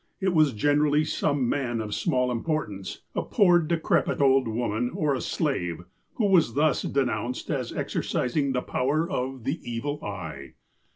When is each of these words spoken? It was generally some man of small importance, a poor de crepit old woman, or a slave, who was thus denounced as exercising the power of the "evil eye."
It 0.19 0.33
was 0.33 0.53
generally 0.53 1.05
some 1.05 1.47
man 1.47 1.79
of 1.79 1.93
small 1.93 2.31
importance, 2.31 3.03
a 3.13 3.21
poor 3.21 3.59
de 3.59 3.77
crepit 3.79 4.19
old 4.19 4.47
woman, 4.47 4.89
or 4.89 5.13
a 5.13 5.21
slave, 5.21 5.83
who 6.15 6.25
was 6.25 6.55
thus 6.55 6.81
denounced 6.81 7.51
as 7.51 7.71
exercising 7.71 8.51
the 8.53 8.63
power 8.63 9.07
of 9.07 9.43
the 9.43 9.59
"evil 9.61 10.03
eye." 10.03 10.55